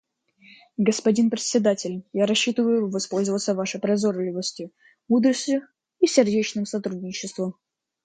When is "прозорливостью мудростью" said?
3.79-5.61